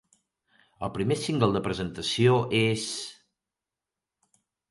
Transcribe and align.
El 0.87 0.91
primer 0.95 1.17
single 1.25 1.49
de 1.57 1.61
presentació 1.67 2.39
és: 2.61 2.87